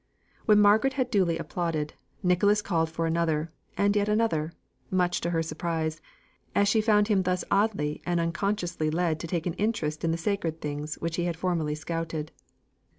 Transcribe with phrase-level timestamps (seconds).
[0.45, 1.93] When Margaret had duly applauded,
[2.23, 4.51] Nicholas called for another, and yet another,
[4.89, 6.01] much to her surprise,
[6.55, 10.17] as she found him thus oddly and unconsciously led to take an interest in the
[10.17, 12.31] sacred things which he had formerly scouted.